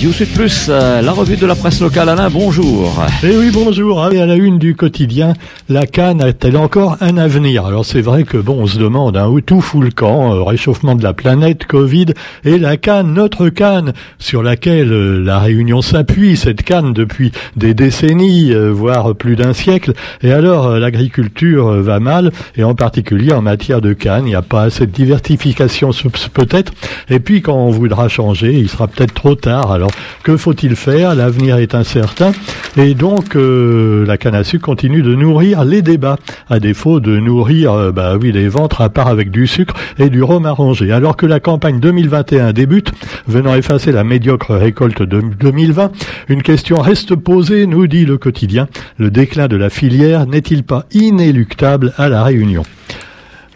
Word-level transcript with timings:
Radio 0.00 0.14
Plus, 0.34 0.68
euh, 0.70 1.02
la 1.02 1.12
revue 1.12 1.36
de 1.36 1.44
la 1.44 1.54
presse 1.54 1.82
locale. 1.82 2.08
Alain, 2.08 2.30
bonjour. 2.30 3.04
Eh 3.22 3.36
oui, 3.36 3.50
bonjour. 3.52 4.02
Allez, 4.02 4.18
à 4.18 4.24
la 4.24 4.36
une 4.36 4.58
du 4.58 4.74
quotidien, 4.74 5.34
la 5.68 5.84
Cannes 5.84 6.22
a-t-elle 6.22 6.56
encore 6.56 6.96
un 7.02 7.18
avenir? 7.18 7.66
Alors 7.66 7.84
c'est 7.84 8.00
vrai 8.00 8.24
que 8.24 8.38
bon, 8.38 8.60
on 8.62 8.66
se 8.66 8.78
demande 8.78 9.18
hein, 9.18 9.28
où 9.28 9.42
tout 9.42 9.60
fout 9.60 9.84
le 9.84 9.90
camp, 9.90 10.32
euh, 10.32 10.42
réchauffement 10.42 10.94
de 10.94 11.02
la 11.02 11.12
planète, 11.12 11.66
Covid, 11.66 12.06
et 12.44 12.58
la 12.58 12.78
Cannes, 12.78 13.12
notre 13.12 13.50
Cannes, 13.50 13.92
sur 14.18 14.42
laquelle 14.42 14.90
euh, 14.90 15.22
la 15.22 15.38
Réunion 15.38 15.82
s'appuie, 15.82 16.38
cette 16.38 16.62
Cannes 16.62 16.94
depuis 16.94 17.30
des 17.56 17.74
décennies, 17.74 18.54
voire 18.70 19.14
plus 19.14 19.36
d'un 19.36 19.52
siècle. 19.52 19.92
Et 20.22 20.32
alors 20.32 20.78
l'agriculture 20.78 21.72
va 21.82 22.00
mal, 22.00 22.32
et 22.56 22.64
en 22.64 22.74
particulier 22.74 23.34
en 23.34 23.42
matière 23.42 23.82
de 23.82 23.92
Cannes, 23.92 24.24
il 24.24 24.30
n'y 24.30 24.34
a 24.34 24.40
pas 24.40 24.62
assez 24.62 24.86
de 24.86 24.92
diversification 24.92 25.90
peut-être. 26.32 26.72
Et 27.10 27.20
puis 27.20 27.42
quand 27.42 27.56
on 27.56 27.70
voudra 27.70 28.08
changer, 28.08 28.54
il 28.54 28.70
sera 28.70 28.88
peut-être 28.88 29.12
trop 29.12 29.34
tard. 29.34 29.72
Alors, 29.72 29.89
que 30.22 30.36
faut-il 30.36 30.76
faire? 30.76 31.14
L'avenir 31.14 31.56
est 31.56 31.74
incertain. 31.74 32.32
Et 32.76 32.94
donc, 32.94 33.36
euh, 33.36 34.06
la 34.06 34.16
canne 34.16 34.34
à 34.34 34.44
sucre 34.44 34.64
continue 34.64 35.02
de 35.02 35.14
nourrir 35.14 35.64
les 35.64 35.82
débats, 35.82 36.16
à 36.48 36.60
défaut 36.60 37.00
de 37.00 37.18
nourrir, 37.18 37.72
euh, 37.72 37.92
bah 37.92 38.16
les 38.22 38.48
ventres, 38.48 38.80
à 38.80 38.88
part 38.88 39.08
avec 39.08 39.30
du 39.30 39.46
sucre 39.46 39.74
et 39.98 40.10
du 40.10 40.22
rhum 40.22 40.46
arrangé. 40.46 40.92
Alors 40.92 41.16
que 41.16 41.26
la 41.26 41.40
campagne 41.40 41.80
2021 41.80 42.52
débute, 42.52 42.92
venant 43.26 43.54
effacer 43.54 43.92
la 43.92 44.04
médiocre 44.04 44.54
récolte 44.54 45.02
de 45.02 45.20
2020, 45.20 45.90
une 46.28 46.42
question 46.42 46.80
reste 46.80 47.16
posée, 47.16 47.66
nous 47.66 47.86
dit 47.86 48.04
le 48.04 48.18
quotidien. 48.18 48.68
Le 48.98 49.10
déclin 49.10 49.48
de 49.48 49.56
la 49.56 49.70
filière 49.70 50.26
n'est-il 50.26 50.62
pas 50.62 50.86
inéluctable 50.92 51.92
à 51.96 52.08
la 52.08 52.22
Réunion? 52.22 52.62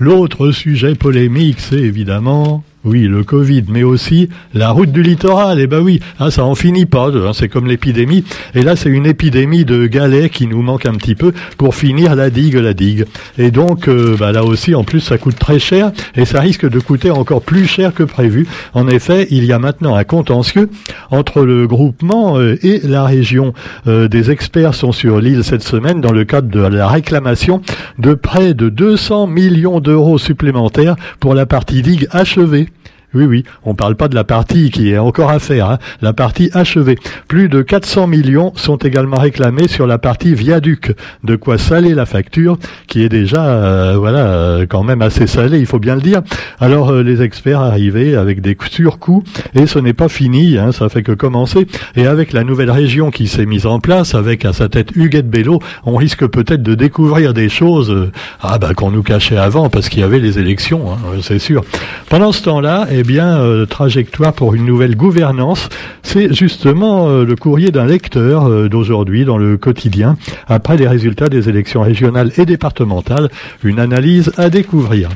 L'autre 0.01 0.51
sujet 0.51 0.97
polémique, 0.97 1.61
c'est 1.61 1.77
évidemment 1.77 2.65
oui, 2.85 3.03
le 3.03 3.25
Covid, 3.25 3.65
mais 3.69 3.83
aussi 3.83 4.29
la 4.53 4.71
route 4.71 4.93
du 4.93 5.03
littoral. 5.03 5.59
Eh 5.59 5.67
ben 5.67 5.81
oui, 5.81 6.01
ah, 6.19 6.31
ça 6.31 6.45
en 6.45 6.55
finit 6.55 6.85
pas. 6.85 7.09
Hein, 7.09 7.31
c'est 7.33 7.49
comme 7.49 7.67
l'épidémie. 7.67 8.25
Et 8.55 8.63
là, 8.63 8.77
c'est 8.77 8.91
une 8.91 9.07
épidémie 9.07 9.65
de 9.65 9.87
galets 9.87 10.31
qui 10.31 10.47
nous 10.47 10.61
manque 10.61 10.85
un 10.85 10.95
petit 10.95 11.15
peu 11.15 11.33
pour 11.57 11.75
finir 11.75 12.15
la 12.15 12.29
digue, 12.29 12.57
la 12.57 12.75
digue. 12.75 13.07
Et 13.39 13.51
donc, 13.51 13.89
euh, 13.89 14.17
bah, 14.19 14.33
là 14.33 14.45
aussi, 14.45 14.75
en 14.75 14.85
plus, 14.85 15.01
ça 15.01 15.17
coûte 15.17 15.39
très 15.39 15.59
cher 15.59 15.93
et 16.15 16.27
ça 16.27 16.41
risque 16.41 16.69
de 16.69 16.79
coûter 16.79 17.11
encore 17.11 17.41
plus 17.41 17.67
cher 17.67 17.95
que 17.95 18.03
prévu. 18.03 18.47
En 18.75 18.87
effet, 18.87 19.29
il 19.31 19.47
y 19.47 19.53
a 19.53 19.59
maintenant 19.59 19.95
un 19.95 20.05
contentieux 20.05 20.69
entre 21.11 21.43
le 21.43 21.67
groupement 21.67 22.39
euh, 22.39 22.59
et 22.63 22.81
la 22.85 23.05
région. 23.05 23.55
Euh, 23.87 24.09
des 24.09 24.31
experts 24.31 24.75
sont 24.75 24.93
sur 24.93 25.21
l'île 25.21 25.43
cette 25.43 25.63
semaine 25.63 26.03
dans 26.03 26.13
le 26.13 26.25
cadre 26.25 26.49
de 26.49 26.61
la 26.61 26.89
réclamation 26.89 27.63
de 27.99 28.13
près 28.13 28.53
de 28.53 28.69
200 28.69 29.27
millions 29.27 29.81
d'euros 29.81 30.19
supplémentaires 30.19 30.97
pour 31.19 31.35
la 31.35 31.47
partie 31.47 31.81
digue 31.81 32.07
achevée. 32.11 32.69
Oui, 33.15 33.27
oui, 33.27 33.45
on 33.65 33.71
ne 33.71 33.77
parle 33.77 33.95
pas 33.95 34.09
de 34.09 34.17
la 34.17 34.25
partie 34.25 34.71
qui 34.71 34.91
est 34.91 34.99
encore 34.99 35.31
à 35.31 35.39
faire, 35.39 35.71
hein. 35.71 35.79
la 36.03 36.13
partie 36.13 36.51
achevée. 36.53 36.99
Plus 37.29 37.49
de 37.49 37.63
400 37.63 38.09
millions 38.09 38.53
sont 38.57 38.77
également 38.77 39.19
réclamés 39.19 39.69
sur 39.69 39.87
la 39.87 39.99
partie 39.99 40.35
viaduc, 40.35 40.93
de 41.23 41.37
quoi 41.37 41.57
saler 41.57 41.95
la 41.95 42.07
facture, 42.07 42.59
qui 42.89 43.05
est 43.05 43.09
déjà, 43.09 43.45
euh, 43.45 43.95
voilà, 43.97 44.27
euh, 44.27 44.67
quand 44.69 44.83
même 44.83 45.01
assez 45.01 45.29
salée, 45.29 45.61
il 45.61 45.67
faut 45.67 45.79
bien 45.79 45.95
le 45.95 46.01
dire. 46.01 46.23
Alors 46.59 46.91
euh, 46.91 47.05
les 47.05 47.23
experts 47.23 47.61
arrivaient 47.61 48.17
avec 48.17 48.41
des 48.41 48.57
surcoûts, 48.69 49.23
et 49.55 49.67
ce 49.67 49.79
n'est 49.79 49.93
pas 49.93 50.09
fini, 50.09 50.59
hein, 50.59 50.73
ça 50.73 50.89
fait 50.89 51.05
que 51.05 51.13
commencer. 51.13 51.69
Et 51.95 52.09
avec 52.09 52.33
la 52.33 52.43
nouvelle 52.43 52.73
région 52.73 53.13
qui 53.13 53.29
s'est 53.29 53.47
mise 53.47 53.67
en 53.67 53.79
place, 53.79 54.17
avec 54.17 54.45
à 54.45 54.53
sa 54.53 54.69
tête 54.69 54.91
Huguette 54.97 55.31
Bello, 55.31 55.61
on 55.85 55.95
risque 55.95 56.27
peut-être 56.27 56.65
de 56.65 56.75
découvrir 56.75 57.33
des 57.33 57.49
choses, 57.49 58.11
ah 58.41 58.59
bah 58.59 58.75
qu'on 58.75 58.91
nous 58.91 59.05
cachait 59.05 59.37
avant, 59.37 59.69
parce 59.69 59.89
qu'il 59.89 60.01
y 60.01 60.05
avait 60.05 60.19
les 60.19 60.41
élections, 60.41 60.91
hein, 60.91 61.19
c'est 61.23 61.39
sûr. 61.39 61.63
Pendant 62.09 62.33
ce 62.33 62.43
temps-là, 62.43 62.89
eh 62.91 63.04
bien, 63.05 63.39
euh, 63.39 63.67
trajectoire 63.67 64.33
pour 64.33 64.55
une 64.55 64.65
nouvelle 64.65 64.97
gouvernance. 64.97 65.69
C'est 66.03 66.33
justement 66.35 67.09
euh, 67.09 67.25
le 67.25 67.37
courrier 67.37 67.71
d'un 67.71 67.87
lecteur 67.87 68.49
euh, 68.49 68.69
d'aujourd'hui 68.69 69.25
dans 69.25 69.39
le 69.39 69.57
quotidien, 69.57 70.17
après 70.49 70.77
les 70.77 70.89
résultats 70.89 71.29
des 71.29 71.49
élections 71.49 71.83
régionales 71.83 72.33
et 72.37 72.47
départementales, 72.47 73.31
une 73.63 73.79
analyse 73.79 74.33
à 74.37 74.51
découvrir. 74.51 75.11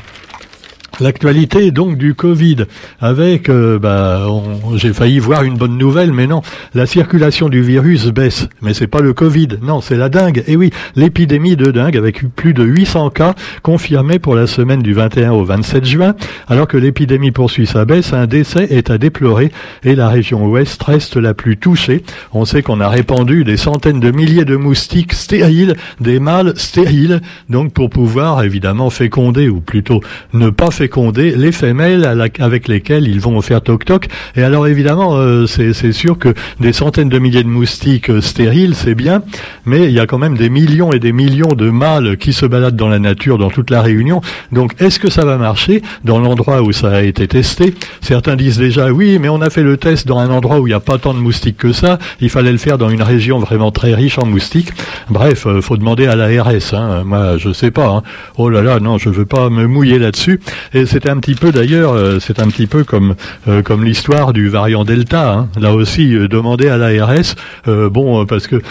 L'actualité 1.00 1.70
donc 1.70 1.96
du 1.96 2.14
Covid, 2.14 2.64
avec, 3.00 3.48
euh, 3.48 3.78
bah, 3.78 4.26
j'ai 4.74 4.92
failli 4.92 5.20
voir 5.20 5.44
une 5.44 5.56
bonne 5.56 5.78
nouvelle, 5.78 6.12
mais 6.12 6.26
non, 6.26 6.42
la 6.74 6.86
circulation 6.86 7.48
du 7.48 7.62
virus 7.62 8.06
baisse. 8.06 8.48
Mais 8.62 8.74
c'est 8.74 8.88
pas 8.88 9.00
le 9.00 9.12
Covid, 9.12 9.48
non, 9.62 9.80
c'est 9.80 9.96
la 9.96 10.08
dingue. 10.08 10.42
Et 10.48 10.56
oui, 10.56 10.70
l'épidémie 10.96 11.54
de 11.54 11.70
dingue, 11.70 11.96
avec 11.96 12.24
plus 12.34 12.52
de 12.52 12.64
800 12.64 13.10
cas 13.10 13.34
confirmés 13.62 14.18
pour 14.18 14.34
la 14.34 14.48
semaine 14.48 14.82
du 14.82 14.92
21 14.92 15.30
au 15.30 15.44
27 15.44 15.84
juin, 15.84 16.14
alors 16.48 16.66
que 16.66 16.76
l'épidémie 16.76 17.30
poursuit 17.30 17.68
sa 17.68 17.84
baisse, 17.84 18.12
un 18.12 18.26
décès 18.26 18.66
est 18.70 18.90
à 18.90 18.98
déplorer 18.98 19.52
et 19.84 19.94
la 19.94 20.08
région 20.08 20.46
ouest 20.48 20.82
reste 20.82 21.16
la 21.16 21.32
plus 21.32 21.58
touchée. 21.58 22.02
On 22.32 22.44
sait 22.44 22.62
qu'on 22.62 22.80
a 22.80 22.88
répandu 22.88 23.44
des 23.44 23.56
centaines 23.56 24.00
de 24.00 24.10
milliers 24.10 24.44
de 24.44 24.56
moustiques 24.56 25.12
stériles, 25.12 25.76
des 26.00 26.18
mâles 26.18 26.54
stériles, 26.56 27.20
donc 27.48 27.72
pour 27.72 27.88
pouvoir 27.88 28.42
évidemment 28.42 28.90
féconder, 28.90 29.48
ou 29.48 29.60
plutôt 29.60 30.00
ne 30.32 30.50
pas 30.50 30.72
féconder 30.72 30.87
les 30.96 31.52
femelles 31.52 32.04
avec 32.38 32.68
lesquelles 32.68 33.06
ils 33.08 33.20
vont 33.20 33.40
faire 33.42 33.60
toc-toc. 33.60 34.08
Et 34.36 34.42
alors 34.42 34.66
évidemment, 34.66 35.16
euh, 35.16 35.46
c'est 35.46 35.92
sûr 35.92 36.18
que 36.18 36.34
des 36.60 36.72
centaines 36.72 37.08
de 37.08 37.18
milliers 37.18 37.42
de 37.42 37.48
moustiques 37.48 38.10
euh, 38.10 38.20
stériles, 38.20 38.74
c'est 38.74 38.94
bien, 38.94 39.22
mais 39.64 39.84
il 39.84 39.92
y 39.92 40.00
a 40.00 40.06
quand 40.06 40.18
même 40.18 40.36
des 40.36 40.50
millions 40.50 40.92
et 40.92 40.98
des 40.98 41.12
millions 41.12 41.54
de 41.54 41.70
mâles 41.70 42.16
qui 42.16 42.32
se 42.32 42.46
baladent 42.46 42.76
dans 42.76 42.88
la 42.88 42.98
nature, 42.98 43.38
dans 43.38 43.50
toute 43.50 43.70
la 43.70 43.82
Réunion. 43.82 44.20
Donc 44.52 44.74
est-ce 44.80 44.98
que 44.98 45.08
ça 45.08 45.24
va 45.24 45.36
marcher 45.36 45.82
dans 46.04 46.18
l'endroit 46.18 46.62
où 46.62 46.72
ça 46.72 46.90
a 46.90 47.02
été 47.02 47.28
testé? 47.28 47.74
Certains 48.00 48.36
disent 48.36 48.58
déjà 48.58 48.90
oui, 48.90 49.18
mais 49.18 49.28
on 49.28 49.40
a 49.40 49.50
fait 49.50 49.62
le 49.62 49.76
test 49.76 50.06
dans 50.06 50.18
un 50.18 50.30
endroit 50.30 50.60
où 50.60 50.66
il 50.66 50.70
n'y 50.70 50.74
a 50.74 50.80
pas 50.80 50.98
tant 50.98 51.14
de 51.14 51.18
moustiques 51.18 51.58
que 51.58 51.72
ça. 51.72 51.98
Il 52.20 52.30
fallait 52.30 52.52
le 52.52 52.58
faire 52.58 52.78
dans 52.78 52.90
une 52.90 53.02
région 53.02 53.38
vraiment 53.38 53.70
très 53.70 53.94
riche 53.94 54.18
en 54.18 54.26
moustiques. 54.26 54.70
Bref, 55.10 55.46
euh, 55.46 55.60
faut 55.60 55.76
demander 55.76 56.06
à 56.06 56.16
l'ARS. 56.16 56.72
Hein. 56.72 57.02
Moi, 57.04 57.36
je 57.38 57.52
sais 57.52 57.70
pas. 57.70 57.88
Hein. 57.88 58.02
Oh 58.36 58.48
là 58.50 58.62
là, 58.62 58.80
non, 58.80 58.98
je 58.98 59.10
veux 59.10 59.26
pas 59.26 59.50
me 59.50 59.66
mouiller 59.66 59.98
là-dessus. 59.98 60.40
Et 60.78 61.10
un 61.10 61.16
petit 61.16 61.34
peu 61.34 61.50
d'ailleurs, 61.50 61.92
euh, 61.94 62.18
c'est 62.20 62.38
un 62.38 62.46
petit 62.46 62.68
peu 62.68 62.84
comme 62.84 63.16
euh, 63.48 63.62
comme 63.62 63.82
l'histoire 63.82 64.32
du 64.32 64.48
variant 64.48 64.84
Delta. 64.84 65.32
Hein. 65.32 65.48
Là 65.60 65.74
aussi, 65.74 66.14
euh, 66.14 66.28
demander 66.28 66.68
à 66.68 66.76
l'ARS. 66.76 67.34
bon, 67.66 68.24
parce 68.26 68.46
que 68.46 68.62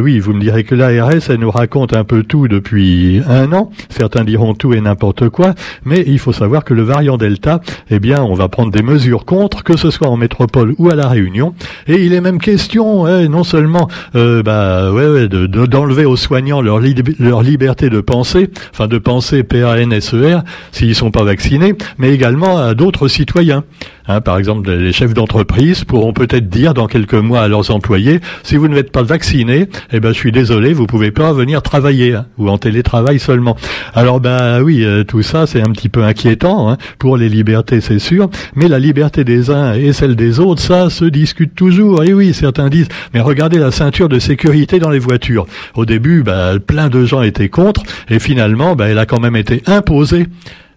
oui, 0.00 0.18
vous 0.18 0.32
me 0.32 0.40
direz 0.40 0.64
que 0.64 0.74
l'ARS, 0.74 1.28
elle 1.28 1.40
nous 1.40 1.50
raconte 1.50 1.94
un 1.94 2.04
peu 2.04 2.22
tout 2.22 2.48
depuis 2.48 3.20
un 3.28 3.52
an. 3.52 3.70
Certains 3.90 4.24
diront 4.24 4.54
tout 4.54 4.72
et 4.72 4.80
n'importe 4.80 5.28
quoi, 5.28 5.54
mais 5.84 6.04
il 6.06 6.18
faut 6.18 6.32
savoir 6.32 6.64
que 6.64 6.72
le 6.72 6.82
variant 6.82 7.18
Delta, 7.18 7.60
eh 7.90 7.98
bien, 7.98 8.22
on 8.22 8.34
va 8.34 8.48
prendre 8.48 8.72
des 8.72 8.82
mesures 8.82 9.26
contre, 9.26 9.62
que 9.62 9.76
ce 9.76 9.90
soit 9.90 10.08
en 10.08 10.16
métropole 10.16 10.74
ou 10.78 10.88
à 10.88 10.94
la 10.94 11.08
Réunion. 11.08 11.54
Et 11.86 12.02
il 12.02 12.14
est 12.14 12.22
même 12.22 12.38
question, 12.38 13.06
non 13.28 13.44
seulement, 13.44 13.88
bah, 14.14 14.90
ouais, 14.90 15.08
ouais 15.08 15.28
d'enlever 15.28 16.06
aux 16.06 16.16
soignants 16.16 16.62
leur, 16.62 16.80
leur 17.18 17.42
liberté 17.42 17.90
de 17.90 18.00
penser, 18.00 18.48
enfin 18.72 18.88
de 18.88 18.98
penser 18.98 19.42
P-A-N-S-E-R, 19.42 20.42
s'ils 20.72 20.94
sont 20.94 21.10
pas 21.10 21.25
vaccinés, 21.26 21.74
mais 21.98 22.12
également 22.12 22.58
à 22.58 22.74
d'autres 22.74 23.08
citoyens. 23.08 23.64
Hein, 24.08 24.20
par 24.20 24.38
exemple, 24.38 24.70
les 24.70 24.92
chefs 24.92 25.14
d'entreprise 25.14 25.84
pourront 25.84 26.12
peut-être 26.12 26.48
dire 26.48 26.74
dans 26.74 26.86
quelques 26.86 27.14
mois 27.14 27.40
à 27.40 27.48
leurs 27.48 27.70
employés 27.72 28.20
si 28.44 28.56
vous 28.56 28.68
ne 28.68 28.76
êtes 28.76 28.92
pas 28.92 29.02
vacciné, 29.02 29.66
eh 29.92 29.98
ben 29.98 30.12
je 30.12 30.18
suis 30.18 30.30
désolé, 30.30 30.72
vous 30.72 30.86
pouvez 30.86 31.10
pas 31.10 31.32
venir 31.32 31.60
travailler 31.60 32.14
hein, 32.14 32.26
ou 32.38 32.48
en 32.48 32.56
télétravail 32.56 33.18
seulement. 33.18 33.56
Alors 33.94 34.20
ben 34.20 34.62
oui, 34.62 34.84
euh, 34.84 35.02
tout 35.02 35.22
ça 35.22 35.46
c'est 35.46 35.60
un 35.60 35.70
petit 35.70 35.88
peu 35.88 36.04
inquiétant 36.04 36.70
hein, 36.70 36.76
pour 36.98 37.16
les 37.16 37.28
libertés, 37.28 37.80
c'est 37.80 37.98
sûr, 37.98 38.30
mais 38.54 38.68
la 38.68 38.78
liberté 38.78 39.24
des 39.24 39.50
uns 39.50 39.74
et 39.74 39.92
celle 39.92 40.14
des 40.14 40.38
autres, 40.38 40.62
ça 40.62 40.88
se 40.88 41.04
discute 41.04 41.54
toujours. 41.54 42.04
Et 42.04 42.14
oui, 42.14 42.32
certains 42.32 42.68
disent 42.68 42.88
mais 43.12 43.20
regardez 43.20 43.58
la 43.58 43.72
ceinture 43.72 44.08
de 44.08 44.20
sécurité 44.20 44.78
dans 44.78 44.90
les 44.90 45.00
voitures. 45.00 45.46
Au 45.74 45.84
début, 45.84 46.22
ben, 46.22 46.60
plein 46.60 46.88
de 46.88 47.04
gens 47.04 47.22
étaient 47.22 47.48
contre 47.48 47.82
et 48.08 48.20
finalement, 48.20 48.76
ben, 48.76 48.86
elle 48.86 48.98
a 48.98 49.06
quand 49.06 49.20
même 49.20 49.36
été 49.36 49.62
imposée. 49.66 50.26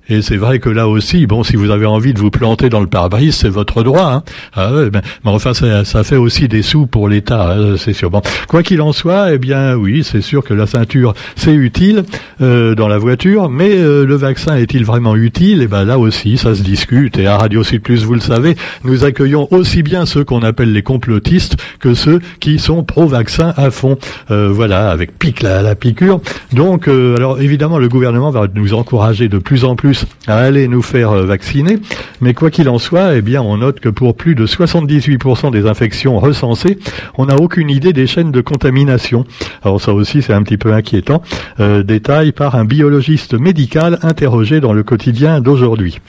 Et 0.10 0.22
c'est 0.22 0.38
vrai 0.38 0.60
que 0.60 0.70
là 0.70 0.88
aussi, 0.88 1.28
bon, 1.28 1.44
si 1.44 1.56
vous 1.56 1.70
avez 1.70 1.86
envie 1.86 2.14
de 2.14 2.20
vous 2.20 2.32
planter 2.32 2.70
dans 2.70 2.80
le 2.80 2.88
pare-brise, 2.88 3.36
c'est 3.36 3.50
votre 3.50 3.84
droit. 3.84 4.12
Hein. 4.12 4.24
Ah 4.56 4.72
mais 4.92 5.02
enfin, 5.26 5.54
ça, 5.54 5.86
ça, 5.86 6.04
fait 6.04 6.16
aussi 6.16 6.48
des 6.48 6.64
sous 6.64 6.88
pour 6.88 7.08
l'État, 7.08 7.54
hein, 7.54 7.76
c'est 7.78 7.94
sûr. 7.94 8.10
Bon, 8.10 8.22
quoi 8.48 8.64
qu'il 8.64 8.82
en 8.82 8.92
soit, 8.92 9.34
eh 9.34 9.38
bien, 9.38 9.76
oui, 9.76 10.04
c'est 10.04 10.22
sûr 10.22 10.44
que 10.44 10.54
la 10.54 10.66
ceinture 10.66 11.14
c'est 11.36 11.54
utile 11.54 12.04
euh, 12.42 12.76
dans 12.76 12.88
la 12.88 12.98
voiture, 12.98 13.50
mais 13.50 13.70
euh, 13.72 14.06
le 14.06 14.16
vaccin 14.16 14.56
est-il 14.56 14.84
vraiment 14.84 15.16
utile? 15.16 15.62
Eh 15.62 15.68
ben 15.68 15.86
là 15.86 16.00
aussi, 16.00 16.38
ça 16.38 16.56
se 16.56 16.64
discute. 16.64 17.18
Et 17.20 17.28
à 17.28 17.38
Radio 17.38 17.64
Sud 17.64 17.82
Plus, 17.82 18.04
vous 18.04 18.16
le 18.16 18.20
savez, 18.20 18.56
nous 18.84 19.04
accueillons 19.04 19.48
aussi 19.52 19.84
bien 19.84 20.06
ceux 20.06 20.24
qu'on 20.24 20.42
appelle 20.42 20.74
les 20.74 20.84
complotistes 20.84 21.58
que 21.80 21.94
ceux 21.94 22.20
qui 22.40 22.60
sont 22.60 22.84
pro-vaccin 22.84 23.54
à 23.58 23.70
fond. 23.72 23.98
Euh, 24.32 24.50
voilà, 24.52 24.90
avec 24.90 25.18
pique 25.18 25.42
la, 25.42 25.62
la 25.62 25.76
piqûre. 25.76 26.20
Donc, 26.54 26.88
euh, 26.88 27.18
alors 27.18 27.40
évidemment, 27.40 27.78
le 27.78 27.90
gouvernement 27.90 28.32
va 28.32 28.48
nous 28.54 28.74
encourager 28.74 29.30
de 29.30 29.38
plus 29.38 29.66
en 29.66 29.76
plus 29.76 29.99
à 30.28 30.38
aller 30.38 30.68
nous 30.68 30.82
faire 30.82 31.12
euh, 31.12 31.26
vacciner. 31.26 31.78
Mais 32.22 32.34
quoi 32.34 32.52
qu'il 32.52 32.70
en 32.70 32.80
soit, 32.80 33.16
eh 33.16 33.22
bien, 33.22 33.42
on 33.42 33.58
note 33.58 33.80
que 33.80 33.90
pour 33.90 34.16
plus 34.16 34.36
de 34.36 34.46
78% 34.46 35.52
des 35.52 35.66
infections 35.66 36.20
recensées, 36.20 36.80
on 37.18 37.26
n'a 37.26 37.38
aucune 37.38 37.70
idée 37.70 37.94
des 37.94 38.08
chaînes 38.08 38.32
de 38.32 38.42
contamination. 38.42 39.26
Alors 39.64 39.82
ça 39.82 39.94
aussi, 39.94 40.22
c'est 40.22 40.34
un 40.34 40.44
petit 40.44 40.58
peu 40.58 40.74
inquiétant. 40.74 41.22
Euh, 41.60 41.84
détail 41.84 42.32
par 42.32 42.56
un 42.56 42.66
biologiste 42.66 43.34
médical 43.34 44.00
interrogé 44.02 44.60
dans 44.60 44.74
le 44.74 44.84
quotidien 44.84 45.42
d'aujourd'hui. 45.42 46.00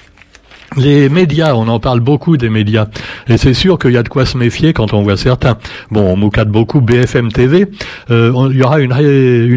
Les 0.77 1.09
médias, 1.09 1.55
on 1.55 1.67
en 1.67 1.81
parle 1.81 1.99
beaucoup 1.99 2.37
des 2.37 2.49
médias, 2.49 2.87
et 3.29 3.39
c'est 3.39 3.55
sûr 3.55 3.77
qu'il 3.77 3.91
y 3.91 3.97
a 3.97 4.05
de 4.05 4.09
quoi 4.09 4.25
se 4.25 4.39
méfier 4.39 4.73
quand 4.73 4.93
on 4.95 5.03
voit 5.03 5.17
certains. 5.17 5.59
Bon, 5.91 6.03
on 6.03 6.17
moucade 6.17 6.49
beaucoup 6.49 6.81
BFM 6.81 7.33
TV. 7.33 7.67
Euh, 8.11 8.33
il 8.53 8.57
y 8.57 8.63
aura 8.63 8.79
une, 8.79 8.93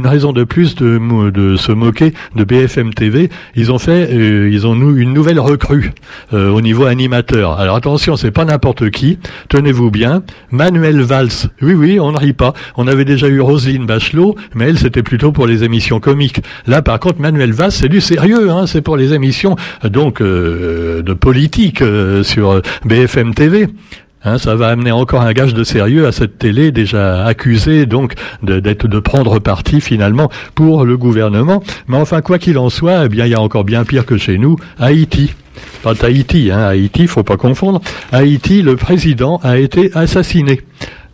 raison 0.07 0.33
de 0.33 0.43
plus 0.43 0.73
de, 0.73 0.99
de 1.29 1.55
se 1.55 1.71
moquer 1.71 2.13
de 2.35 2.43
BFM 2.43 2.95
TV. 2.95 3.29
Ils 3.55 3.71
ont 3.71 3.77
fait, 3.77 4.09
euh, 4.11 4.49
ils 4.51 4.65
ont 4.65 4.73
une 4.73 5.13
nouvelle 5.13 5.39
recrue 5.39 5.91
euh, 6.33 6.49
au 6.49 6.61
niveau 6.61 6.85
animateur. 6.85 7.59
Alors 7.59 7.75
attention, 7.75 8.15
c'est 8.15 8.31
pas 8.31 8.45
n'importe 8.45 8.89
qui. 8.89 9.19
Tenez-vous 9.49 9.91
bien, 9.91 10.23
Manuel 10.49 11.01
Valls. 11.01 11.29
Oui, 11.61 11.73
oui, 11.73 11.99
on 11.99 12.11
ne 12.11 12.17
rit 12.17 12.33
pas. 12.33 12.53
On 12.75 12.87
avait 12.87 13.05
déjà 13.05 13.27
eu 13.27 13.39
Roselyne 13.39 13.85
Bachelot, 13.85 14.35
mais 14.55 14.69
elle 14.69 14.79
c'était 14.79 15.03
plutôt 15.03 15.31
pour 15.31 15.45
les 15.45 15.63
émissions 15.63 15.99
comiques. 15.99 16.41
Là, 16.65 16.81
par 16.81 16.99
contre, 16.99 17.21
Manuel 17.21 17.53
Valls, 17.53 17.71
c'est 17.71 17.89
du 17.89 18.01
sérieux. 18.01 18.49
Hein, 18.49 18.65
c'est 18.65 18.81
pour 18.81 18.97
les 18.97 19.13
émissions 19.13 19.55
donc 19.83 20.21
de 21.03 21.13
politique 21.13 21.81
euh, 21.81 22.23
sur 22.23 22.61
BFM 22.85 23.33
TV. 23.33 23.67
Hein, 24.25 24.37
ça 24.37 24.55
va 24.55 24.69
amener 24.69 24.91
encore 24.91 25.21
un 25.21 25.33
gage 25.33 25.53
de 25.53 25.65
sérieux 25.65 26.07
à 26.07 26.13
cette 26.13 26.39
télé 26.39 26.71
déjà 26.71 27.25
accusée 27.25 27.85
donc 27.85 28.13
d'être 28.41 28.87
de, 28.87 28.99
prendre 28.99 29.39
parti 29.39 29.81
finalement 29.81 30.29
pour 30.55 30.85
le 30.85 30.97
gouvernement. 30.97 31.61
Mais 31.87 31.97
enfin 31.97 32.21
quoi 32.21 32.39
qu'il 32.39 32.57
en 32.57 32.69
soit, 32.69 33.05
eh 33.05 33.09
bien 33.09 33.25
il 33.25 33.31
y 33.31 33.35
a 33.35 33.41
encore 33.41 33.65
bien 33.65 33.83
pire 33.83 34.05
que 34.05 34.17
chez 34.17 34.37
nous, 34.37 34.55
Haïti. 34.79 35.33
Pas 35.83 35.93
Haïti, 36.01 36.49
hein, 36.51 36.61
Haïti, 36.61 37.07
faut 37.07 37.23
pas 37.23 37.37
confondre. 37.37 37.81
Haïti, 38.11 38.61
le 38.61 38.77
président 38.77 39.41
a 39.43 39.57
été 39.57 39.91
assassiné. 39.93 40.61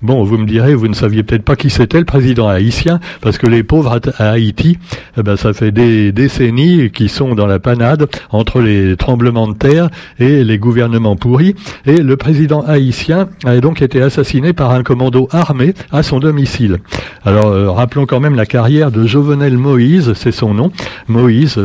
Bon, 0.01 0.23
vous 0.23 0.37
me 0.37 0.45
direz, 0.45 0.75
vous 0.75 0.87
ne 0.87 0.93
saviez 0.93 1.23
peut-être 1.23 1.43
pas 1.43 1.57
qui 1.57 1.69
c'était 1.69 1.99
le 1.99 2.05
président 2.05 2.47
haïtien, 2.47 3.01
parce 3.19 3.37
que 3.37 3.47
les 3.47 3.63
pauvres 3.63 3.99
à 4.17 4.29
Haïti, 4.29 4.77
eh 5.17 5.23
ben, 5.23 5.35
ça 5.35 5.51
fait 5.51 5.71
des 5.71 6.13
décennies 6.13 6.89
qu'ils 6.89 7.09
sont 7.09 7.35
dans 7.35 7.47
la 7.47 7.59
panade 7.59 8.07
entre 8.31 8.61
les 8.61 8.95
tremblements 8.95 9.49
de 9.49 9.57
terre 9.57 9.89
et 10.17 10.45
les 10.45 10.57
gouvernements 10.57 11.17
pourris. 11.17 11.53
Et 11.85 12.01
le 12.01 12.15
président 12.15 12.61
haïtien 12.61 13.27
a 13.43 13.59
donc 13.59 13.81
été 13.81 14.01
assassiné 14.01 14.53
par 14.53 14.71
un 14.71 14.83
commando 14.83 15.27
armé 15.31 15.73
à 15.91 16.01
son 16.01 16.19
domicile. 16.19 16.77
Alors, 17.25 17.49
euh, 17.49 17.69
rappelons 17.69 18.05
quand 18.05 18.21
même 18.21 18.35
la 18.35 18.45
carrière 18.45 18.91
de 18.91 19.05
Jovenel 19.05 19.57
Moïse, 19.57 20.13
c'est 20.13 20.31
son 20.31 20.53
nom. 20.53 20.71
Moïse, 21.09 21.59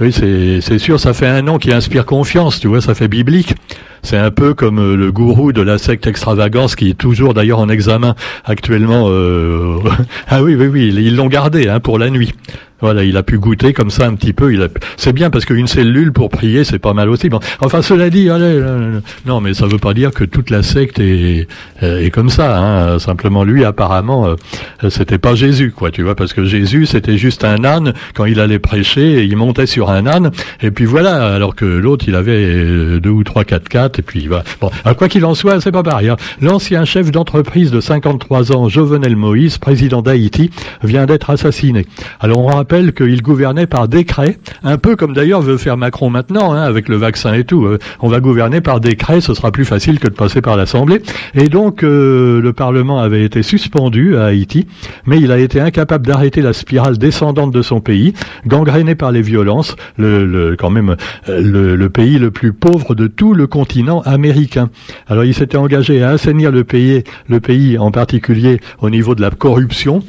oui, 0.00 0.12
c'est 0.12 0.78
sûr, 0.78 1.00
ça 1.00 1.12
fait 1.12 1.26
un 1.26 1.42
nom 1.42 1.58
qui 1.58 1.72
inspire 1.72 2.06
confiance, 2.06 2.60
tu 2.60 2.68
vois, 2.68 2.80
ça 2.80 2.94
fait 2.94 3.08
biblique. 3.08 3.54
C'est 4.02 4.16
un 4.16 4.30
peu 4.30 4.54
comme 4.54 4.78
euh, 4.78 4.96
le 4.96 5.12
gourou 5.12 5.52
de 5.52 5.60
la 5.60 5.76
secte 5.76 6.06
extravagance 6.06 6.74
qui 6.74 6.90
est 6.90 6.94
toujours 6.94 7.34
d'ailleurs 7.34 7.58
en 7.58 7.68
examen 7.80 8.14
actuellement. 8.44 9.06
Euh... 9.08 9.78
ah 10.28 10.42
oui, 10.42 10.54
oui, 10.54 10.66
oui, 10.66 10.92
ils 10.94 11.16
l'ont 11.16 11.28
gardé 11.28 11.68
hein, 11.68 11.80
pour 11.80 11.98
la 11.98 12.10
nuit. 12.10 12.34
Voilà, 12.80 13.04
il 13.04 13.16
a 13.16 13.22
pu 13.22 13.38
goûter 13.38 13.72
comme 13.72 13.90
ça 13.90 14.06
un 14.06 14.14
petit 14.14 14.32
peu. 14.32 14.52
Il 14.52 14.62
a... 14.62 14.68
C'est 14.96 15.12
bien 15.12 15.30
parce 15.30 15.44
qu'une 15.44 15.66
cellule 15.66 16.12
pour 16.12 16.30
prier, 16.30 16.64
c'est 16.64 16.78
pas 16.78 16.94
mal 16.94 17.08
aussi. 17.08 17.28
Bon, 17.28 17.40
enfin, 17.60 17.82
cela 17.82 18.10
dit, 18.10 18.30
allez, 18.30 18.44
euh, 18.44 19.00
non, 19.26 19.40
mais 19.40 19.54
ça 19.54 19.66
veut 19.66 19.78
pas 19.78 19.94
dire 19.94 20.10
que 20.12 20.24
toute 20.24 20.50
la 20.50 20.62
secte 20.62 20.98
est, 20.98 21.46
euh, 21.82 22.04
est 22.04 22.10
comme 22.10 22.30
ça. 22.30 22.58
Hein. 22.58 22.98
Simplement, 22.98 23.44
lui, 23.44 23.64
apparemment, 23.64 24.26
euh, 24.26 24.90
c'était 24.90 25.18
pas 25.18 25.34
Jésus, 25.34 25.72
quoi. 25.72 25.90
Tu 25.90 26.02
vois, 26.02 26.14
parce 26.14 26.32
que 26.32 26.44
Jésus, 26.44 26.86
c'était 26.86 27.18
juste 27.18 27.44
un 27.44 27.64
âne 27.64 27.92
quand 28.14 28.24
il 28.24 28.40
allait 28.40 28.58
prêcher. 28.58 29.24
il 29.24 29.36
montait 29.36 29.66
sur 29.66 29.90
un 29.90 30.06
âne, 30.06 30.30
et 30.62 30.70
puis 30.70 30.86
voilà. 30.86 31.34
Alors 31.34 31.54
que 31.54 31.64
l'autre, 31.64 32.06
il 32.08 32.14
avait 32.14 33.00
deux 33.00 33.10
ou 33.10 33.24
trois 33.24 33.44
quatre 33.44 33.68
quatre, 33.68 33.98
et 33.98 34.02
puis 34.02 34.26
voilà. 34.26 34.44
Bon, 34.60 34.70
à 34.84 34.94
quoi 34.94 35.08
qu'il 35.08 35.24
en 35.24 35.34
soit, 35.34 35.60
c'est 35.60 35.72
pas 35.72 35.82
pareil. 35.82 36.08
Hein. 36.08 36.16
L'ancien 36.40 36.84
chef 36.84 37.10
d'entreprise 37.10 37.70
de 37.70 37.80
53 37.80 38.52
ans, 38.52 38.68
Jovenel 38.68 39.16
Moïse, 39.16 39.58
président 39.58 40.02
d'Haïti, 40.02 40.50
vient 40.82 41.06
d'être 41.06 41.30
assassiné. 41.30 41.86
Alors 42.20 42.40
on 42.40 42.46
rappelle 42.46 42.69
qu'il 42.70 43.20
gouvernait 43.22 43.66
par 43.66 43.88
décret, 43.88 44.38
un 44.62 44.78
peu 44.78 44.94
comme 44.96 45.12
d'ailleurs 45.12 45.42
veut 45.42 45.56
faire 45.56 45.76
Macron 45.76 46.08
maintenant, 46.08 46.52
hein, 46.52 46.62
avec 46.62 46.88
le 46.88 46.96
vaccin 46.96 47.34
et 47.34 47.44
tout. 47.44 47.64
Euh, 47.66 47.78
on 48.00 48.08
va 48.08 48.20
gouverner 48.20 48.60
par 48.60 48.80
décret, 48.80 49.20
ce 49.20 49.34
sera 49.34 49.50
plus 49.50 49.64
facile 49.64 49.98
que 49.98 50.06
de 50.06 50.14
passer 50.14 50.40
par 50.40 50.56
l'Assemblée. 50.56 51.02
Et 51.34 51.48
donc, 51.48 51.82
euh, 51.82 52.40
le 52.40 52.52
Parlement 52.52 53.00
avait 53.00 53.24
été 53.24 53.42
suspendu 53.42 54.16
à 54.16 54.26
Haïti, 54.26 54.66
mais 55.04 55.18
il 55.18 55.32
a 55.32 55.38
été 55.38 55.60
incapable 55.60 56.06
d'arrêter 56.06 56.42
la 56.42 56.52
spirale 56.52 56.96
descendante 56.96 57.52
de 57.52 57.62
son 57.62 57.80
pays, 57.80 58.14
gangréné 58.46 58.94
par 58.94 59.10
les 59.10 59.22
violences, 59.22 59.74
le, 59.98 60.54
quand 60.56 60.70
même 60.70 60.96
euh, 61.28 61.40
le, 61.40 61.74
le 61.74 61.90
pays 61.90 62.18
le 62.18 62.30
plus 62.30 62.52
pauvre 62.52 62.94
de 62.94 63.08
tout 63.08 63.34
le 63.34 63.46
continent 63.46 64.00
américain. 64.02 64.70
Alors, 65.08 65.24
il 65.24 65.34
s'était 65.34 65.58
engagé 65.58 66.02
à 66.02 66.10
assainir 66.10 66.52
le 66.52 66.62
pays, 66.62 67.02
le 67.28 67.40
pays 67.40 67.78
en 67.78 67.90
particulier 67.90 68.60
au 68.80 68.90
niveau 68.90 69.14
de 69.16 69.22
la 69.22 69.30
corruption, 69.30 70.04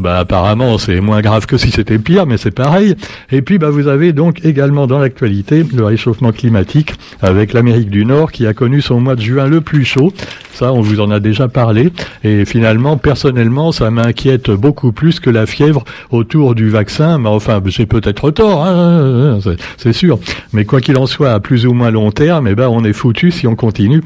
bah, 0.00 0.18
apparemment, 0.18 0.78
c'est 0.78 1.00
moins 1.00 1.20
grave 1.20 1.46
que 1.46 1.56
si 1.56 1.70
c'était 1.70 1.98
pire, 1.98 2.26
mais 2.26 2.36
c'est 2.36 2.50
pareil. 2.50 2.94
Et 3.30 3.42
puis, 3.42 3.58
bah, 3.58 3.70
vous 3.70 3.88
avez 3.88 4.12
donc 4.12 4.44
également 4.44 4.86
dans 4.86 4.98
l'actualité 4.98 5.64
le 5.74 5.84
réchauffement 5.84 6.32
climatique 6.32 6.94
avec 7.22 7.52
l'Amérique 7.52 7.90
du 7.90 8.04
Nord 8.04 8.32
qui 8.32 8.46
a 8.46 8.54
connu 8.54 8.80
son 8.80 9.00
mois 9.00 9.16
de 9.16 9.22
juin 9.22 9.46
le 9.46 9.60
plus 9.60 9.84
chaud. 9.84 10.12
Ça, 10.52 10.72
on 10.72 10.80
vous 10.80 11.00
en 11.00 11.10
a 11.10 11.18
déjà 11.18 11.48
parlé. 11.48 11.92
Et 12.22 12.44
finalement, 12.44 12.96
personnellement, 12.96 13.72
ça 13.72 13.90
m'inquiète 13.90 14.50
beaucoup 14.50 14.92
plus 14.92 15.18
que 15.18 15.30
la 15.30 15.46
fièvre 15.46 15.84
autour 16.10 16.54
du 16.54 16.70
vaccin. 16.70 17.18
Mais 17.18 17.28
enfin, 17.28 17.60
j'ai 17.66 17.86
peut-être 17.86 18.30
tort, 18.30 18.64
hein, 18.64 19.38
c'est 19.76 19.92
sûr. 19.92 20.18
Mais 20.52 20.64
quoi 20.64 20.80
qu'il 20.80 20.96
en 20.96 21.06
soit, 21.06 21.32
à 21.32 21.40
plus 21.40 21.66
ou 21.66 21.72
moins 21.72 21.90
long 21.90 22.12
terme, 22.12 22.46
eh 22.48 22.54
ben, 22.54 22.68
on 22.68 22.84
est 22.84 22.92
foutu 22.92 23.30
si 23.30 23.46
on 23.46 23.56
continue. 23.56 24.02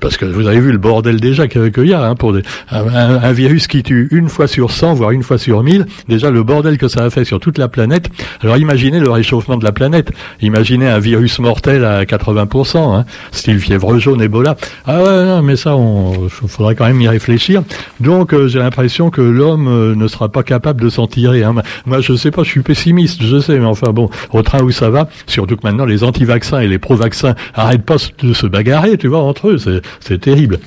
Parce 0.00 0.16
que 0.16 0.26
vous 0.26 0.46
avez 0.46 0.60
vu 0.60 0.72
le 0.72 0.78
bordel 0.78 1.20
déjà 1.20 1.48
qu'il 1.48 1.86
y 1.86 1.94
a 1.94 2.02
hein, 2.04 2.14
pour 2.14 2.32
des, 2.32 2.42
un, 2.70 2.86
un, 2.86 3.32
virus 3.32 3.66
qui 3.66 3.82
tue 3.82 4.08
une 4.10 4.28
fois 4.28 4.48
sur 4.48 4.70
100, 4.70 4.94
voire 4.94 5.12
une 5.12 5.22
fois 5.26 5.38
sur 5.38 5.62
1000. 5.62 5.86
Déjà, 6.08 6.30
le 6.30 6.42
bordel 6.42 6.78
que 6.78 6.88
ça 6.88 7.04
a 7.04 7.10
fait 7.10 7.24
sur 7.24 7.40
toute 7.40 7.58
la 7.58 7.68
planète. 7.68 8.08
Alors 8.42 8.56
imaginez 8.56 9.00
le 9.00 9.10
réchauffement 9.10 9.56
de 9.56 9.64
la 9.64 9.72
planète. 9.72 10.12
Imaginez 10.40 10.88
un 10.88 10.98
virus 10.98 11.38
mortel 11.38 11.84
à 11.84 12.04
80%, 12.04 12.96
hein, 12.96 13.04
style 13.32 13.60
fièvre 13.60 13.98
jaune, 13.98 14.22
Ebola. 14.22 14.56
Ah 14.86 15.02
ouais, 15.02 15.24
non, 15.24 15.42
mais 15.42 15.56
ça, 15.56 15.76
on 15.76 16.28
faudrait 16.28 16.74
quand 16.74 16.86
même 16.86 17.00
y 17.00 17.08
réfléchir. 17.08 17.62
Donc, 18.00 18.32
euh, 18.32 18.48
j'ai 18.48 18.58
l'impression 18.58 19.10
que 19.10 19.20
l'homme 19.20 19.68
euh, 19.68 19.94
ne 19.94 20.08
sera 20.08 20.28
pas 20.28 20.42
capable 20.42 20.80
de 20.80 20.88
s'en 20.88 21.06
tirer. 21.06 21.42
Hein. 21.42 21.54
Moi, 21.86 22.00
je 22.00 22.14
sais 22.14 22.30
pas, 22.30 22.42
je 22.42 22.50
suis 22.50 22.62
pessimiste, 22.62 23.22
je 23.22 23.38
sais, 23.40 23.58
mais 23.58 23.66
enfin 23.66 23.90
bon, 23.90 24.10
au 24.32 24.42
train 24.42 24.62
où 24.62 24.70
ça 24.70 24.90
va, 24.90 25.08
surtout 25.26 25.56
que 25.56 25.66
maintenant 25.66 25.84
les 25.84 26.04
anti-vaccins 26.04 26.60
et 26.60 26.68
les 26.68 26.78
pro-vaccins 26.78 27.34
arrêtent 27.54 27.84
pas 27.84 27.96
de 28.22 28.32
se 28.32 28.46
bagarrer, 28.46 28.96
tu 28.98 29.08
vois, 29.08 29.22
entre 29.22 29.48
eux, 29.48 29.58
c'est 30.00 30.20
terrible. 30.20 30.58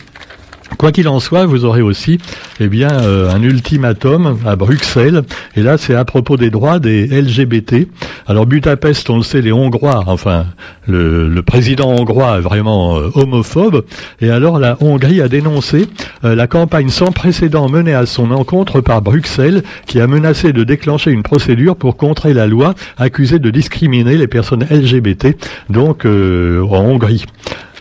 Quoi 0.80 0.94
qu'il 0.94 1.10
en 1.10 1.20
soit, 1.20 1.46
vous 1.46 1.66
aurez 1.66 1.82
aussi 1.82 2.20
eh 2.62 2.70
bien, 2.70 3.02
euh, 3.02 3.30
un 3.30 3.44
ultimatum 3.44 4.38
à 4.46 4.56
Bruxelles, 4.56 5.24
et 5.58 5.62
là 5.62 5.78
c'est 5.78 5.94
à 5.94 6.06
propos 6.06 6.38
des 6.38 6.50
droits 6.50 6.80
des 6.80 7.06
LGBT. 7.06 7.90
Alors 8.28 8.46
Budapest, 8.46 9.10
on 9.10 9.18
le 9.18 9.24
sait, 9.24 9.42
les 9.42 9.52
Hongrois, 9.52 10.06
enfin 10.08 10.46
le, 10.88 11.42
président 11.42 11.90
hongrois 11.90 12.38
est 12.38 12.42
vraiment 12.42 12.98
euh, 12.98 13.10
homophobe, 13.14 13.84
et 14.22 14.30
alors 14.30 14.58
la 14.58 14.78
Hongrie 14.80 15.20
a 15.22 15.28
dénoncé 15.28 15.90
euh, 16.24 16.34
la 16.34 16.48
campagne 16.48 16.88
sans 16.88 17.12
précédent 17.12 17.68
menée 17.68 17.94
à 17.94 18.06
son 18.06 18.32
encontre 18.32 18.80
par 18.80 19.02
Bruxelles, 19.02 19.64
qui 19.86 20.00
a 20.00 20.08
menacé 20.08 20.54
de 20.54 20.64
déclencher 20.64 21.12
une 21.12 21.24
procédure 21.24 21.76
pour 21.76 21.98
contrer 21.98 22.34
la 22.34 22.48
loi 22.48 22.74
accusée 22.98 23.40
de 23.40 23.50
discriminer 23.50 24.16
les 24.16 24.28
personnes 24.28 24.66
LGBT, 24.72 25.36
donc 25.70 26.06
en 26.06 26.80
Hongrie. 26.80 27.26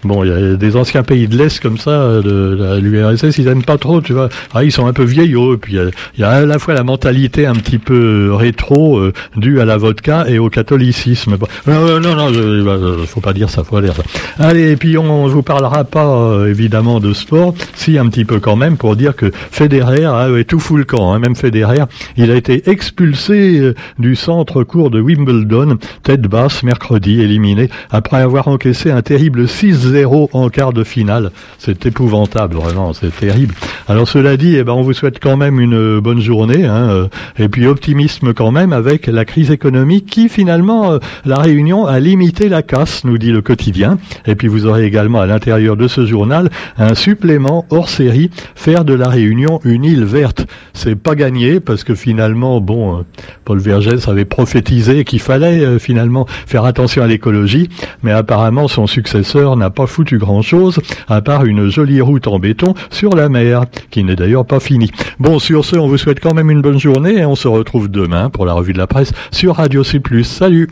Bon, 0.05 0.25
il 0.25 0.31
y 0.31 0.33
a 0.33 0.55
des 0.55 0.77
anciens 0.77 1.03
pays 1.03 1.29
de 1.29 1.37
l'Est 1.37 1.61
comme 1.61 1.79
ça, 1.79 2.21
de, 2.21 2.79
l'URSS, 2.81 3.39
ils 3.39 3.49
aiment 3.49 3.65
pas 3.65 3.79
trop, 3.79 4.01
tu 4.01 4.13
vois. 4.13 4.29
Ah, 4.55 4.65
ils 4.65 4.73
sont 4.73 4.87
un 4.87 4.93
peu 4.93 5.05
vieillots, 5.05 5.57
puis 5.57 5.77
il 5.77 6.21
y, 6.21 6.23
a, 6.23 6.31
à 6.31 6.47
la 6.47 6.59
fois 6.59 6.75
la 6.75 6.85
mentalité 6.85 7.47
un 7.47 7.55
petit 7.55 7.79
peu 7.79 8.33
rétro 8.33 8.99
euh, 8.99 9.13
due 9.37 9.61
à 9.61 9.65
la 9.65 9.77
vodka 9.77 10.27
et 10.29 10.39
au 10.39 10.51
catholicisme. 10.51 11.37
Non, 11.67 12.01
non, 12.01 12.15
non, 12.15 12.31
il 12.31 12.63
bah, 12.65 12.79
faut 13.07 13.21
pas 13.21 13.33
dire 13.33 13.51
ça, 13.51 13.65
faut 13.65 13.81
dire 13.81 13.95
ça. 13.95 14.03
Allez, 14.39 14.73
et 14.73 14.77
puis 14.77 14.97
on 14.99 15.27
vous 15.27 15.43
parlera 15.43 15.85
pas 15.85 16.07
euh, 16.07 16.47
évidemment 16.49 17.01
de 17.01 17.13
sport, 17.13 17.55
si 17.75 17.99
un 17.99 18.07
petit 18.09 18.25
peu 18.25 18.41
quand 18.41 18.57
même, 18.57 18.77
pour 18.77 18.97
dire 18.97 19.17
que 19.17 19.31
Federer, 19.51 20.05
ah, 20.05 20.31
ouais, 20.31 20.45
tout 20.45 20.61
fout 20.61 20.79
le 20.79 20.85
camp, 20.85 21.13
hein, 21.13 21.19
même 21.19 21.35
Federer, 21.35 21.85
il 22.17 22.31
a 22.31 22.37
été 22.37 22.71
expulsé 22.71 23.59
euh, 23.59 23.75
du 23.99 24.17
centre 24.17 24.63
court 24.63 24.91
de 24.91 25.01
Wimbledon, 25.01 25.79
tête 26.03 26.23
basse, 26.23 26.63
mercredi, 26.63 27.21
éliminé, 27.21 27.69
après 27.91 28.19
avoir 28.19 28.49
encaissé 28.49 28.91
un 28.91 29.03
terrible 29.03 29.49
6 29.49 29.88
0 29.89 30.31
en 30.33 30.49
quart 30.49 30.73
de 30.73 30.85
finale. 30.85 31.31
C'est 31.59 31.87
épouvantable, 31.87 32.57
vraiment, 32.57 32.93
c'est 32.93 33.15
terrible. 33.15 33.55
Alors 33.89 34.07
cela 34.07 34.37
dit, 34.37 34.57
eh 34.57 34.65
ben, 34.65 34.73
on 34.73 34.83
vous 34.83 34.93
souhaite 34.93 35.19
quand 35.21 35.37
même 35.37 35.61
une 35.61 36.01
bonne 36.01 36.21
journée, 36.21 36.67
hein, 36.67 36.91
euh, 36.91 37.09
et 37.39 37.49
puis 37.49 37.67
optimisme 37.67 38.35
quand 38.35 38.51
même 38.51 38.73
avec 38.73 39.07
la 39.07 39.25
crise 39.25 39.51
économique 39.51 40.07
qui 40.07 40.29
finalement, 40.29 40.93
euh, 40.93 40.99
la 41.25 41.39
Réunion 41.39 41.87
a 41.87 41.99
limité 41.99 42.49
la 42.49 42.63
casse, 42.63 43.05
nous 43.05 43.19
dit 43.19 43.33
le 43.33 43.41
quotidien. 43.41 43.99
Et 44.27 44.35
puis 44.35 44.49
vous 44.49 44.67
aurez 44.67 44.85
également 44.85 45.21
à 45.21 45.27
l'intérieur 45.27 45.77
de 45.77 45.89
ce 45.89 46.05
journal 46.05 46.51
un 46.77 46.95
supplément 46.95 47.67
hors 47.71 47.89
série, 47.89 48.31
faire 48.55 48.85
de 48.85 48.95
la 48.95 49.09
Réunion 49.09 49.61
une 49.65 49.85
île 49.85 50.05
verte. 50.05 50.47
C'est 50.75 50.97
pas 50.97 51.15
gagné 51.15 51.61
parce 51.61 51.83
que 51.83 51.95
finalement, 51.95 52.61
bon, 52.61 52.99
euh, 52.99 53.03
Paul 53.45 53.59
Vergès 53.59 54.09
avait 54.09 54.27
prophétisé 54.27 55.05
qu'il 55.05 55.21
fallait 55.21 55.79
finalement 55.79 56.27
faire 56.47 56.65
attention 56.65 57.03
à 57.03 57.07
l'écologie, 57.07 57.69
mais 58.03 58.13
apparemment 58.13 58.69
son 58.69 58.87
successeur 58.87 59.57
n'a 59.57 59.71
pas 59.79 59.87
foutu 59.87 60.19
grand-chose, 60.19 60.81
à 61.07 61.23
part 61.23 61.45
une 61.45 61.69
jolie 61.69 62.01
route 62.01 62.27
en 62.27 62.41
béton 62.41 62.75
sur 62.91 63.15
la 63.15 63.29
mer, 63.29 63.67
qui 63.93 64.03
n'est 64.03 64.17
d'ailleurs 64.17 64.45
pas 64.45 64.59
finie. 64.59 64.91
Bon, 65.21 65.39
sur 65.39 65.65
ce, 65.65 65.77
on 65.77 65.87
vous 65.87 65.99
souhaite 65.99 66.19
quand 66.19 66.35
même 66.35 66.51
une 66.51 66.63
bonne 66.63 66.81
journée 66.81 67.19
et 67.19 67.25
on 67.25 67.37
se 67.37 67.47
retrouve 67.47 67.89
demain 67.89 68.29
pour 68.29 68.45
la 68.45 68.55
revue 68.55 68.73
de 68.73 68.79
la 68.79 68.89
presse 68.89 69.13
sur 69.31 69.55
Radio 69.55 69.85
C+. 69.85 70.01
Salut 70.25 70.69